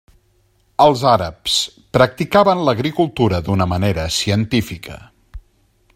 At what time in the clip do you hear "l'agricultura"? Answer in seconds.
2.69-3.45